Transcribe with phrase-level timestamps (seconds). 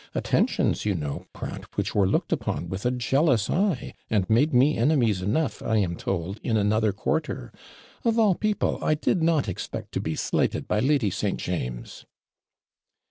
[0.15, 4.75] attentions, you know, Pratt, which were looked upon with a jealous eye, and made me
[4.75, 7.51] enemies enough, I am told, in another quarter!
[8.03, 11.39] Of all people, I did not expect to be slighted by Lady St.
[11.39, 12.05] James!'